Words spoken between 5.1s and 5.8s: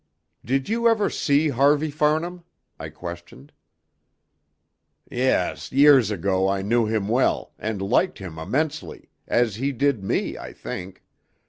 "Yes,